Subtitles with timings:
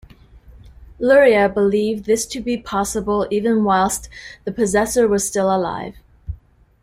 [0.97, 4.09] Luria believed this to be possible even whilst
[4.45, 5.93] the possessor was still alive.